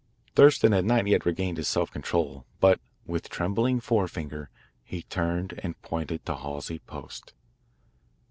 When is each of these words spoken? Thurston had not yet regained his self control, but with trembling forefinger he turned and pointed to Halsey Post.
Thurston 0.35 0.71
had 0.71 0.83
not 0.83 1.05
yet 1.05 1.27
regained 1.27 1.57
his 1.57 1.67
self 1.67 1.91
control, 1.91 2.47
but 2.59 2.79
with 3.05 3.29
trembling 3.29 3.79
forefinger 3.79 4.49
he 4.83 5.03
turned 5.03 5.53
and 5.61 5.79
pointed 5.83 6.25
to 6.25 6.37
Halsey 6.37 6.79
Post. 6.79 7.33